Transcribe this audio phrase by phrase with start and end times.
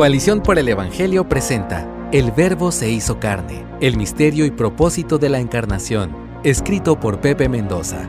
[0.00, 5.28] Coalición por el Evangelio presenta El Verbo se hizo carne, el misterio y propósito de
[5.28, 8.08] la encarnación, escrito por Pepe Mendoza.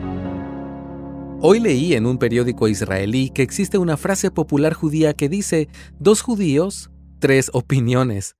[1.42, 5.68] Hoy leí en un periódico israelí que existe una frase popular judía que dice,
[5.98, 8.36] dos judíos, tres opiniones.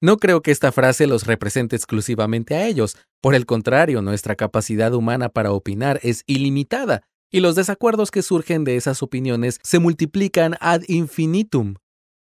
[0.00, 4.94] No creo que esta frase los represente exclusivamente a ellos, por el contrario, nuestra capacidad
[4.94, 10.54] humana para opinar es ilimitada, y los desacuerdos que surgen de esas opiniones se multiplican
[10.62, 11.74] ad infinitum.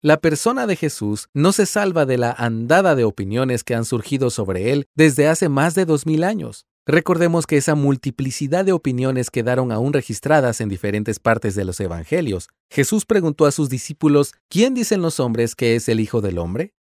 [0.02, 4.30] La persona de Jesús no se salva de la andada de opiniones que han surgido
[4.30, 6.64] sobre él desde hace más de dos mil años.
[6.86, 12.48] Recordemos que esa multiplicidad de opiniones quedaron aún registradas en diferentes partes de los evangelios.
[12.70, 16.72] Jesús preguntó a sus discípulos, ¿quién dicen los hombres que es el Hijo del Hombre?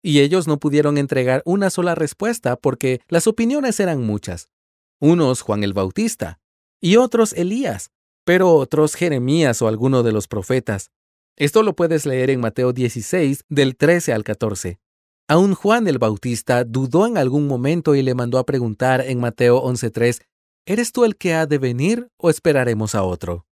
[0.00, 4.50] Y ellos no pudieron entregar una sola respuesta porque las opiniones eran muchas.
[5.00, 6.38] Unos Juan el Bautista,
[6.80, 7.90] y otros Elías,
[8.24, 10.92] pero otros Jeremías o alguno de los profetas.
[11.38, 14.80] Esto lo puedes leer en Mateo 16, del 13 al 14.
[15.28, 19.62] Aún Juan el Bautista dudó en algún momento y le mandó a preguntar en Mateo
[19.62, 20.20] 11.3,
[20.66, 23.46] ¿Eres tú el que ha de venir o esperaremos a otro?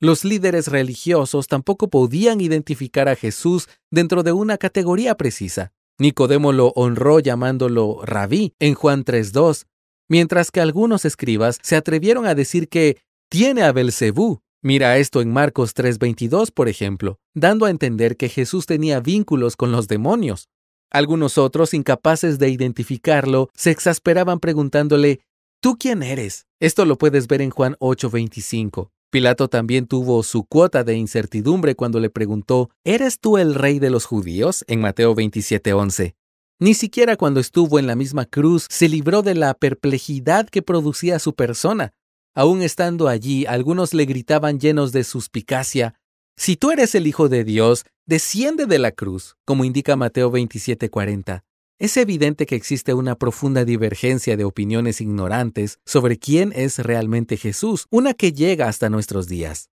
[0.00, 5.74] Los líderes religiosos tampoco podían identificar a Jesús dentro de una categoría precisa.
[5.98, 9.66] Nicodemo lo honró llamándolo rabí en Juan 3.2,
[10.08, 15.32] mientras que algunos escribas se atrevieron a decir que tiene a Belcebú, Mira esto en
[15.32, 20.48] Marcos 3:22, por ejemplo, dando a entender que Jesús tenía vínculos con los demonios.
[20.90, 25.20] Algunos otros, incapaces de identificarlo, se exasperaban preguntándole,
[25.60, 26.46] ¿Tú quién eres?
[26.60, 28.90] Esto lo puedes ver en Juan 8:25.
[29.10, 33.90] Pilato también tuvo su cuota de incertidumbre cuando le preguntó, ¿Eres tú el rey de
[33.90, 34.64] los judíos?
[34.66, 36.14] en Mateo 27:11.
[36.60, 41.20] Ni siquiera cuando estuvo en la misma cruz se libró de la perplejidad que producía
[41.20, 41.92] su persona,
[42.38, 45.96] Aún estando allí, algunos le gritaban llenos de suspicacia,
[46.36, 51.42] Si tú eres el Hijo de Dios, desciende de la cruz, como indica Mateo 27:40.
[51.80, 57.86] Es evidente que existe una profunda divergencia de opiniones ignorantes sobre quién es realmente Jesús,
[57.90, 59.70] una que llega hasta nuestros días.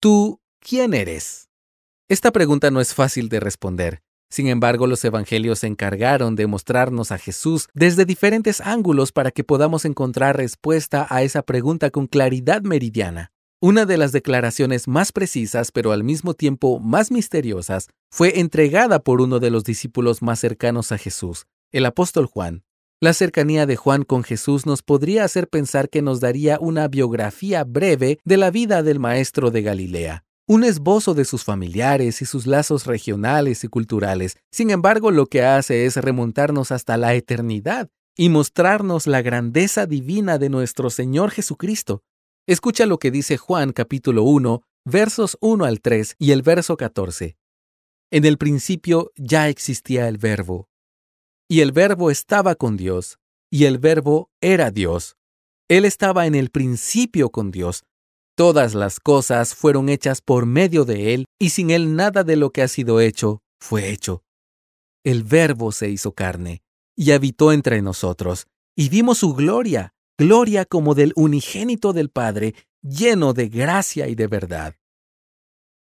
[0.00, 1.50] ¿Tú quién eres?
[2.08, 4.05] Esta pregunta no es fácil de responder.
[4.28, 9.44] Sin embargo, los evangelios se encargaron de mostrarnos a Jesús desde diferentes ángulos para que
[9.44, 13.32] podamos encontrar respuesta a esa pregunta con claridad meridiana.
[13.60, 19.20] Una de las declaraciones más precisas, pero al mismo tiempo más misteriosas, fue entregada por
[19.20, 22.64] uno de los discípulos más cercanos a Jesús, el apóstol Juan.
[23.00, 27.64] La cercanía de Juan con Jesús nos podría hacer pensar que nos daría una biografía
[27.64, 32.46] breve de la vida del Maestro de Galilea un esbozo de sus familiares y sus
[32.46, 34.36] lazos regionales y culturales.
[34.50, 40.38] Sin embargo, lo que hace es remontarnos hasta la eternidad y mostrarnos la grandeza divina
[40.38, 42.02] de nuestro Señor Jesucristo.
[42.46, 47.36] Escucha lo que dice Juan capítulo 1, versos 1 al 3 y el verso 14.
[48.12, 50.68] En el principio ya existía el verbo,
[51.48, 53.18] y el verbo estaba con Dios,
[53.50, 55.16] y el verbo era Dios.
[55.68, 57.82] Él estaba en el principio con Dios.
[58.36, 62.50] Todas las cosas fueron hechas por medio de Él, y sin Él nada de lo
[62.50, 64.24] que ha sido hecho fue hecho.
[65.04, 66.60] El Verbo se hizo carne,
[66.94, 73.32] y habitó entre nosotros, y vimos su gloria, gloria como del unigénito del Padre, lleno
[73.32, 74.74] de gracia y de verdad.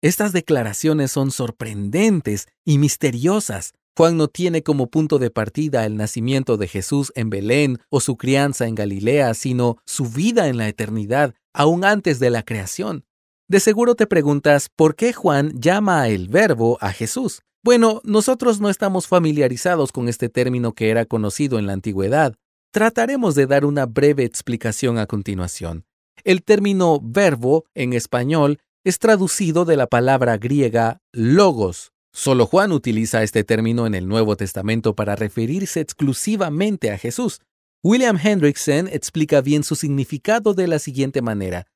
[0.03, 3.73] Estas declaraciones son sorprendentes y misteriosas.
[3.97, 8.17] Juan no tiene como punto de partida el nacimiento de Jesús en Belén o su
[8.17, 13.05] crianza en Galilea, sino su vida en la eternidad, aún antes de la creación.
[13.47, 17.41] De seguro te preguntas por qué Juan llama el verbo a Jesús.
[17.63, 22.35] Bueno, nosotros no estamos familiarizados con este término que era conocido en la antigüedad.
[22.71, 25.85] Trataremos de dar una breve explicación a continuación.
[26.23, 31.91] El término verbo en español es traducido de la palabra griega logos.
[32.11, 37.41] Solo Juan utiliza este término en el Nuevo Testamento para referirse exclusivamente a Jesús.
[37.87, 41.67] William Hendrickson explica bien su significado de la siguiente manera.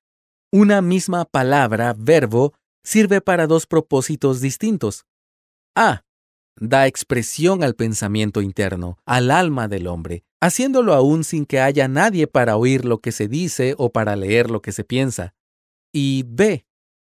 [0.51, 5.05] Una misma palabra, verbo, sirve para dos propósitos distintos.
[5.75, 6.01] A.
[6.59, 12.25] Da expresión al pensamiento interno, al alma del hombre, haciéndolo aún sin que haya nadie
[12.25, 15.35] para oír lo que se dice o para leer lo que se piensa.
[15.93, 16.65] Y B.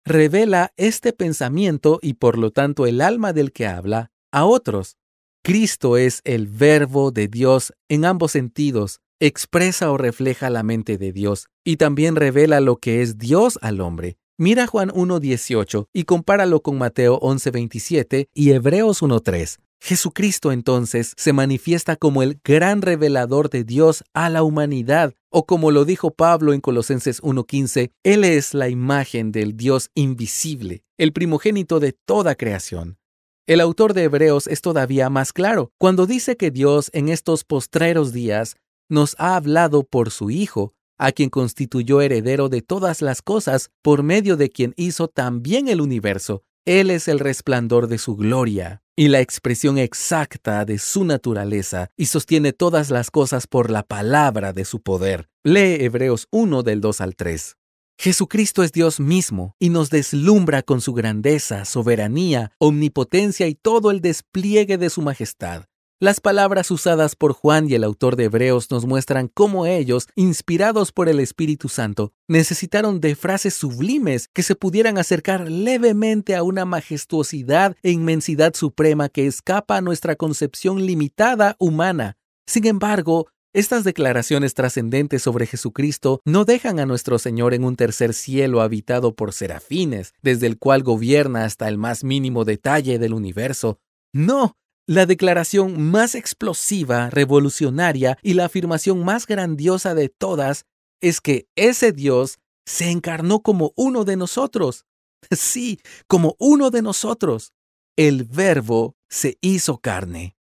[0.04, 4.98] Revela este pensamiento y por lo tanto el alma del que habla a otros,
[5.46, 11.12] Cristo es el verbo de Dios en ambos sentidos, expresa o refleja la mente de
[11.12, 14.16] Dios y también revela lo que es Dios al hombre.
[14.38, 19.58] Mira Juan 1.18 y compáralo con Mateo 11.27 y Hebreos 1.3.
[19.82, 25.70] Jesucristo entonces se manifiesta como el gran revelador de Dios a la humanidad, o como
[25.70, 31.80] lo dijo Pablo en Colosenses 1.15, Él es la imagen del Dios invisible, el primogénito
[31.80, 32.96] de toda creación.
[33.46, 38.14] El autor de Hebreos es todavía más claro cuando dice que Dios en estos postreros
[38.14, 38.56] días
[38.88, 44.02] nos ha hablado por su Hijo, a quien constituyó heredero de todas las cosas, por
[44.02, 46.42] medio de quien hizo también el universo.
[46.64, 52.06] Él es el resplandor de su gloria y la expresión exacta de su naturaleza, y
[52.06, 55.28] sostiene todas las cosas por la palabra de su poder.
[55.42, 57.56] Lee Hebreos 1 del 2 al 3.
[57.98, 64.00] Jesucristo es Dios mismo y nos deslumbra con su grandeza, soberanía, omnipotencia y todo el
[64.00, 65.64] despliegue de su majestad.
[66.00, 70.92] Las palabras usadas por Juan y el autor de Hebreos nos muestran cómo ellos, inspirados
[70.92, 76.64] por el Espíritu Santo, necesitaron de frases sublimes que se pudieran acercar levemente a una
[76.64, 82.18] majestuosidad e inmensidad suprema que escapa a nuestra concepción limitada humana.
[82.46, 88.12] Sin embargo, estas declaraciones trascendentes sobre Jesucristo no dejan a nuestro Señor en un tercer
[88.12, 93.78] cielo habitado por serafines, desde el cual gobierna hasta el más mínimo detalle del universo.
[94.12, 94.56] No,
[94.88, 100.66] la declaración más explosiva, revolucionaria y la afirmación más grandiosa de todas
[101.00, 104.84] es que ese Dios se encarnó como uno de nosotros.
[105.30, 107.54] Sí, como uno de nosotros.
[107.96, 110.33] El verbo se hizo carne.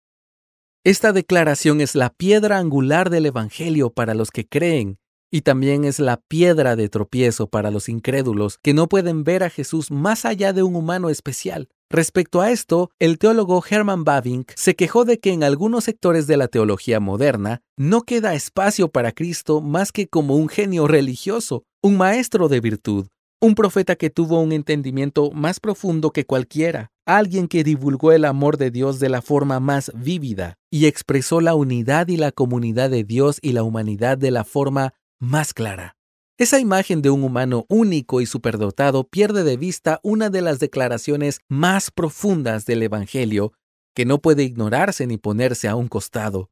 [0.84, 4.98] Esta declaración es la piedra angular del Evangelio para los que creen
[5.30, 9.52] y también es la piedra de tropiezo para los incrédulos que no pueden ver a
[9.52, 11.70] Jesús más allá de un humano especial.
[11.92, 16.38] Respecto a esto, el teólogo Hermann Bavinck se quejó de que en algunos sectores de
[16.38, 21.98] la teología moderna no queda espacio para Cristo más que como un genio religioso, un
[21.98, 23.08] maestro de virtud,
[23.44, 28.58] un profeta que tuvo un entendimiento más profundo que cualquiera, alguien que divulgó el amor
[28.58, 33.04] de Dios de la forma más vívida y expresó la unidad y la comunidad de
[33.04, 35.98] Dios y la humanidad de la forma más clara.
[36.38, 41.40] Esa imagen de un humano único y superdotado pierde de vista una de las declaraciones
[41.48, 43.54] más profundas del Evangelio
[43.96, 46.51] que no puede ignorarse ni ponerse a un costado.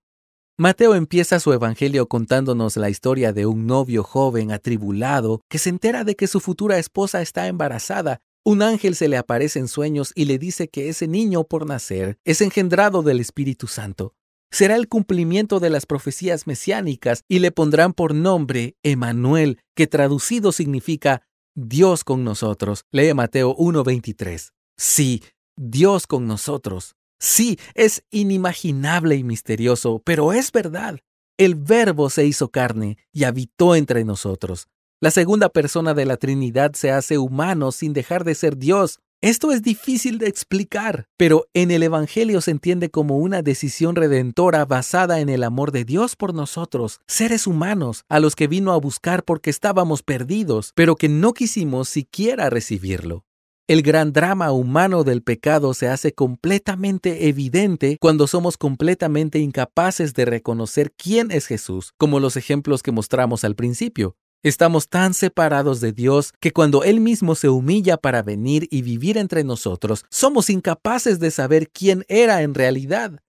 [0.61, 6.03] Mateo empieza su evangelio contándonos la historia de un novio joven atribulado que se entera
[6.03, 8.19] de que su futura esposa está embarazada.
[8.43, 12.17] Un ángel se le aparece en sueños y le dice que ese niño por nacer
[12.25, 14.15] es engendrado del Espíritu Santo.
[14.51, 20.51] Será el cumplimiento de las profecías mesiánicas y le pondrán por nombre Emanuel, que traducido
[20.51, 21.21] significa
[21.55, 22.83] Dios con nosotros.
[22.91, 24.51] Lee Mateo 1:23.
[24.75, 25.23] Sí,
[25.55, 26.97] Dios con nosotros.
[27.19, 30.99] Sí, es inimaginable y misterioso, pero es verdad.
[31.37, 34.67] El Verbo se hizo carne y habitó entre nosotros.
[35.01, 38.99] La segunda persona de la Trinidad se hace humano sin dejar de ser Dios.
[39.21, 44.63] Esto es difícil de explicar, pero en el Evangelio se entiende como una decisión redentora
[44.63, 48.77] basada en el amor de Dios por nosotros, seres humanos, a los que vino a
[48.77, 53.25] buscar porque estábamos perdidos, pero que no quisimos siquiera recibirlo.
[53.69, 60.25] El gran drama humano del pecado se hace completamente evidente cuando somos completamente incapaces de
[60.25, 64.15] reconocer quién es Jesús, como los ejemplos que mostramos al principio.
[64.41, 69.19] Estamos tan separados de Dios que cuando Él mismo se humilla para venir y vivir
[69.19, 73.19] entre nosotros, somos incapaces de saber quién era en realidad.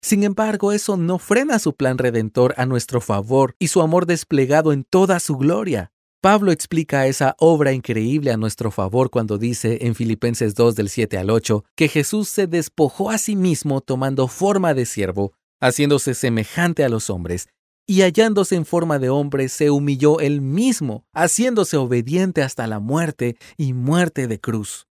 [0.00, 4.72] Sin embargo, eso no frena su plan redentor a nuestro favor y su amor desplegado
[4.72, 5.92] en toda su gloria.
[6.22, 11.16] Pablo explica esa obra increíble a nuestro favor cuando dice en Filipenses 2 del 7
[11.16, 16.84] al 8 que Jesús se despojó a sí mismo tomando forma de siervo, haciéndose semejante
[16.84, 17.48] a los hombres,
[17.86, 23.38] y hallándose en forma de hombre se humilló él mismo, haciéndose obediente hasta la muerte
[23.56, 24.88] y muerte de cruz.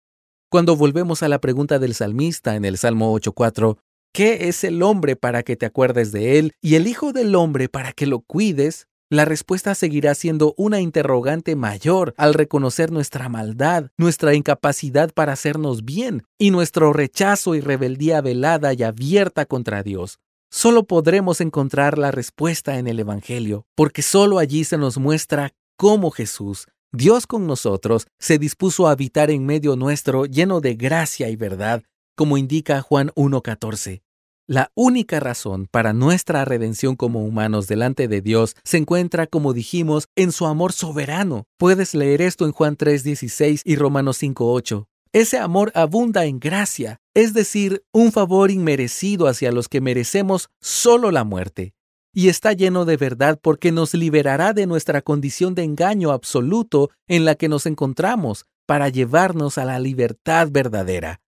[0.49, 3.77] Cuando volvemos a la pregunta del salmista en el Salmo 8.4,
[4.13, 7.67] ¿qué es el hombre para que te acuerdes de él y el Hijo del hombre
[7.67, 8.87] para que lo cuides?
[9.09, 15.85] La respuesta seguirá siendo una interrogante mayor al reconocer nuestra maldad, nuestra incapacidad para hacernos
[15.85, 20.19] bien y nuestro rechazo y rebeldía velada y abierta contra Dios.
[20.51, 26.11] Solo podremos encontrar la respuesta en el Evangelio, porque solo allí se nos muestra cómo
[26.11, 31.37] Jesús, Dios con nosotros, se dispuso a habitar en medio nuestro lleno de gracia y
[31.37, 31.83] verdad,
[32.17, 34.01] como indica Juan 1.14.
[34.49, 40.07] La única razón para nuestra redención como humanos delante de Dios se encuentra, como dijimos,
[40.15, 41.43] en su amor soberano.
[41.57, 44.87] Puedes leer esto en Juan 3:16 y Romanos 5:8.
[45.11, 51.11] Ese amor abunda en gracia, es decir, un favor inmerecido hacia los que merecemos solo
[51.11, 51.73] la muerte.
[52.13, 57.25] Y está lleno de verdad porque nos liberará de nuestra condición de engaño absoluto en
[57.25, 61.19] la que nos encontramos para llevarnos a la libertad verdadera.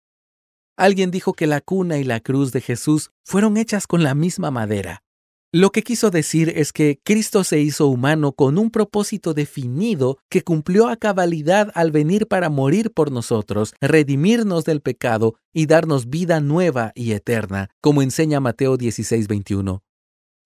[0.79, 4.49] Alguien dijo que la cuna y la cruz de Jesús fueron hechas con la misma
[4.49, 5.03] madera.
[5.51, 10.41] Lo que quiso decir es que Cristo se hizo humano con un propósito definido que
[10.41, 16.39] cumplió a cabalidad al venir para morir por nosotros, redimirnos del pecado y darnos vida
[16.39, 19.81] nueva y eterna, como enseña Mateo 16:21.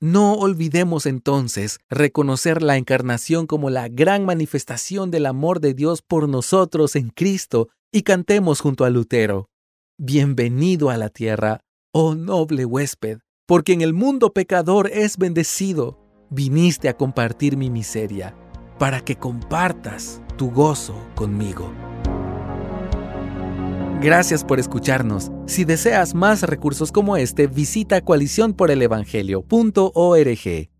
[0.01, 6.27] No olvidemos entonces reconocer la encarnación como la gran manifestación del amor de Dios por
[6.27, 9.52] nosotros en Cristo y cantemos junto a Lutero.
[9.97, 11.61] Bienvenido a la tierra,
[11.93, 15.99] oh noble huésped porque en el mundo pecador es bendecido.
[16.29, 18.35] Viniste a compartir mi miseria,
[18.79, 21.71] para que compartas tu gozo conmigo.
[24.01, 25.31] Gracias por escucharnos.
[25.45, 30.72] Si deseas más recursos como este, visita coaliciónporelevangelio.org.